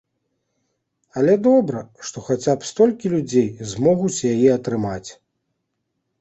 [1.19, 5.09] Але добра, што хаця б столькі людзей змогуць яе атрымаць.